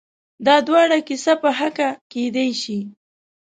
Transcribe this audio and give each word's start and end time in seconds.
دا 0.45 0.55
دواړه 0.67 0.97
کسه 1.07 1.33
په 1.41 1.49
حقه 1.59 1.89
کېدای 2.11 2.49
شي؟ 2.61 2.79